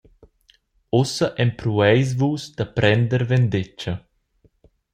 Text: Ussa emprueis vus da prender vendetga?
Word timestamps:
Ussa 0.99 1.27
emprueis 1.43 2.09
vus 2.19 2.43
da 2.57 2.65
prender 2.77 3.23
vendetga? 3.31 3.93